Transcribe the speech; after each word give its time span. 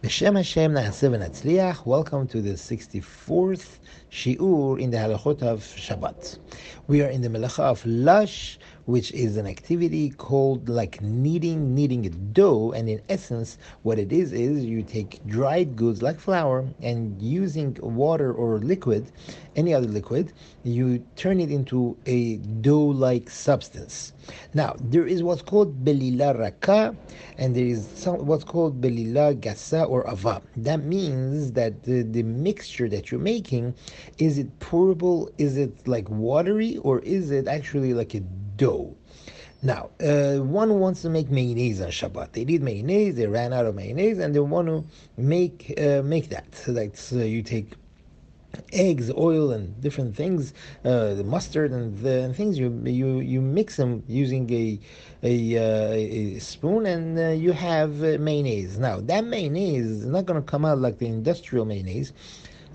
B'Shem 0.00 0.36
Hashem 0.36 0.74
Na'aseh 0.74 1.10
v'Natzliach. 1.10 1.84
Welcome 1.84 2.28
to 2.28 2.40
the 2.40 2.52
64th 2.52 3.78
Shi'ur 4.12 4.80
in 4.80 4.92
the 4.92 4.96
Halachot 4.96 5.42
of 5.42 5.64
Shabbat. 5.64 6.38
We 6.86 7.02
are 7.02 7.08
in 7.08 7.20
the 7.20 7.28
Melacha 7.28 7.64
of 7.64 7.84
Lush, 7.84 8.60
which 8.86 9.12
is 9.12 9.36
an 9.36 9.46
activity 9.46 10.10
called 10.10 10.68
like 10.68 11.02
kneading, 11.02 11.74
kneading 11.74 12.06
a 12.06 12.10
dough. 12.10 12.72
And 12.72 12.88
in 12.88 13.02
essence, 13.08 13.58
what 13.82 13.98
it 13.98 14.12
is, 14.12 14.32
is 14.32 14.64
you 14.64 14.82
take 14.82 15.20
dried 15.26 15.76
goods 15.76 16.00
like 16.00 16.18
flour 16.18 16.64
and 16.80 17.20
using 17.20 17.76
water 17.82 18.32
or 18.32 18.58
liquid, 18.60 19.10
any 19.56 19.74
other 19.74 19.88
liquid, 19.88 20.32
you 20.62 21.04
turn 21.16 21.40
it 21.40 21.50
into 21.50 21.96
a 22.06 22.36
dough-like 22.36 23.28
substance. 23.28 24.14
Now, 24.54 24.76
there 24.80 25.06
is 25.06 25.22
what's 25.22 25.42
called 25.42 25.84
belila 25.84 26.38
raka, 26.38 26.96
and 27.36 27.54
there 27.54 27.66
is 27.66 27.86
some, 27.94 28.24
what's 28.24 28.44
called 28.44 28.80
belila 28.80 29.34
gasa 29.38 29.87
or 29.88 30.08
ava. 30.08 30.42
That 30.56 30.84
means 30.84 31.52
that 31.52 31.82
the, 31.84 32.02
the 32.02 32.22
mixture 32.22 32.88
that 32.88 33.10
you're 33.10 33.20
making, 33.20 33.74
is 34.18 34.38
it 34.38 34.58
pourable, 34.60 35.30
is 35.38 35.56
it 35.56 35.88
like 35.88 36.08
watery, 36.08 36.76
or 36.78 37.00
is 37.00 37.30
it 37.30 37.48
actually 37.48 37.94
like 37.94 38.14
a 38.14 38.20
dough? 38.56 38.94
Now, 39.62 39.90
uh, 40.00 40.36
one 40.36 40.78
wants 40.78 41.02
to 41.02 41.10
make 41.10 41.30
mayonnaise 41.30 41.80
on 41.80 41.88
Shabbat. 41.88 42.32
They 42.32 42.44
need 42.44 42.62
mayonnaise. 42.62 43.16
They 43.16 43.26
ran 43.26 43.52
out 43.52 43.66
of 43.66 43.74
mayonnaise, 43.74 44.18
and 44.18 44.32
they 44.34 44.40
want 44.40 44.68
to 44.68 44.84
make 45.16 45.74
uh, 45.76 46.02
make 46.02 46.28
that. 46.28 46.54
So 46.54 46.72
that's 46.72 47.12
uh, 47.12 47.18
you 47.18 47.42
take 47.42 47.72
eggs, 48.72 49.10
oil, 49.16 49.50
and 49.52 49.80
different 49.80 50.14
things, 50.16 50.52
uh, 50.84 51.14
the 51.14 51.24
mustard 51.24 51.70
and, 51.72 51.98
the, 51.98 52.22
and 52.22 52.36
things. 52.36 52.58
You 52.58 52.70
you 52.84 53.20
you 53.20 53.40
mix 53.40 53.76
them 53.76 54.02
using 54.08 54.50
a 54.52 54.78
a, 55.22 55.56
uh, 55.56 55.92
a 55.92 56.38
spoon, 56.38 56.86
and 56.86 57.18
uh, 57.18 57.28
you 57.30 57.52
have 57.52 58.02
uh, 58.02 58.16
mayonnaise. 58.18 58.78
Now 58.78 59.00
that 59.00 59.24
mayonnaise 59.24 59.86
is 59.86 60.06
not 60.06 60.26
going 60.26 60.40
to 60.40 60.46
come 60.46 60.64
out 60.64 60.78
like 60.78 60.98
the 60.98 61.06
industrial 61.06 61.64
mayonnaise. 61.64 62.12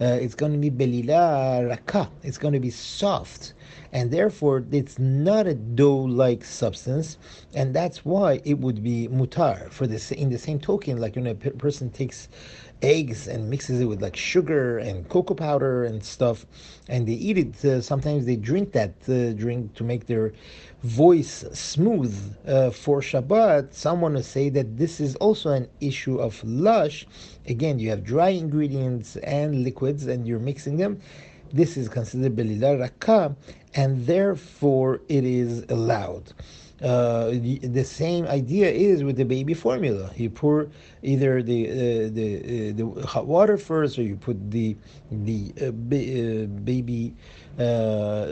Uh, 0.02 0.18
it's 0.22 0.36
going 0.36 0.52
to 0.52 0.58
be 0.58 0.72
belila 0.72 1.70
raka. 1.70 2.10
It's 2.24 2.38
going 2.38 2.54
to 2.54 2.60
be 2.60 2.72
soft, 2.72 3.54
and 3.92 4.12
therefore 4.12 4.64
it's 4.72 5.00
not 5.00 5.48
a 5.48 5.54
dough-like 5.54 6.44
substance, 6.44 7.18
and 7.54 7.74
that's 7.74 8.04
why 8.06 8.42
it 8.44 8.60
would 8.60 8.84
be 8.84 9.08
mutar. 9.08 9.72
For 9.72 9.88
this, 9.88 10.12
in 10.12 10.30
the 10.30 10.38
same 10.38 10.60
token, 10.60 10.98
like 10.98 11.16
when 11.16 11.28
a 11.28 11.36
person 11.36 11.90
takes 11.90 12.28
eggs 12.84 13.28
and 13.30 13.50
mixes 13.50 13.80
it 13.80 13.86
with 13.86 14.02
like 14.02 14.16
sugar 14.16 14.78
and 14.78 15.08
cocoa 15.08 15.34
powder 15.34 15.86
and 15.86 16.04
stuff, 16.04 16.46
and 16.90 17.08
they 17.08 17.14
eat 17.14 17.38
it. 17.38 17.66
Uh, 17.66 17.82
sometimes 17.82 18.26
they 18.26 18.36
drink 18.36 18.74
that 18.74 18.94
uh, 19.08 19.32
drink 19.34 19.74
to 19.76 19.84
make 19.84 20.06
their 20.06 20.34
voice 20.84 21.46
smooth 21.54 22.14
uh, 22.46 22.70
for 22.70 23.00
Shabbat. 23.00 23.74
Someone 23.74 24.14
will 24.16 24.22
say 24.22 24.50
that 24.50 24.78
this 24.78 25.00
is 25.00 25.16
also 25.16 25.52
an 25.52 25.68
issue 25.80 26.18
of 26.18 26.44
lush. 26.44 27.08
Again, 27.48 27.80
you 27.80 27.90
have 27.90 28.04
dry 28.04 28.30
ingredients 28.30 29.16
and 29.18 29.64
liquids, 29.64 30.08
and 30.08 30.28
you're 30.28 30.40
mixing 30.40 30.76
them. 30.78 31.00
This 31.54 31.78
is 31.78 31.88
considered 31.88 32.36
belila 32.36 32.80
raka, 32.80 33.36
and 33.76 34.08
therefore 34.08 35.02
it 35.08 35.24
is 35.24 35.64
allowed. 35.70 36.34
Uh, 36.82 37.30
the, 37.30 37.84
same 37.84 38.26
idea 38.26 38.70
is 38.70 39.04
with 39.06 39.16
the 39.16 39.24
baby 39.24 39.54
formula. 39.54 40.12
You 40.18 40.30
pour 40.30 40.68
either 41.02 41.42
the 41.42 41.70
uh, 41.70 41.76
the 42.12 42.28
uh, 42.38 42.74
the 42.76 43.08
hot 43.08 43.26
water 43.26 43.56
first, 43.58 43.98
or 43.98 44.02
you 44.02 44.18
put 44.18 44.52
the 44.52 44.76
the 45.10 45.54
uh, 45.62 45.68
uh, 45.68 46.48
baby 46.66 47.14
uh, 47.58 48.26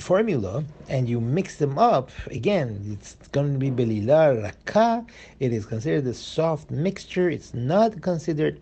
formula, 0.00 0.64
and 0.88 1.08
you 1.08 1.20
mix 1.20 1.56
them 1.56 1.78
up. 1.78 2.10
Again, 2.26 2.80
it's 2.90 3.14
going 3.30 3.52
to 3.52 3.58
be 3.58 3.70
belila 3.70 4.42
raka. 4.42 5.06
It 5.38 5.52
is 5.52 5.66
considered 5.66 6.06
a 6.06 6.14
soft 6.14 6.70
mixture. 6.72 7.30
It's 7.30 7.54
not 7.54 8.00
considered 8.00 8.60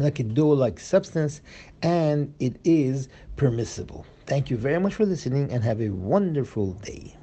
like 0.00 0.18
a 0.20 0.24
dough-like 0.24 0.80
substance, 0.80 1.40
and 1.82 2.34
it 2.40 2.56
is 2.64 3.08
permissible. 3.36 4.06
Thank 4.26 4.50
you 4.50 4.56
very 4.56 4.78
much 4.78 4.94
for 4.94 5.06
listening, 5.06 5.50
and 5.50 5.62
have 5.64 5.80
a 5.80 5.90
wonderful 5.90 6.72
day. 6.72 7.16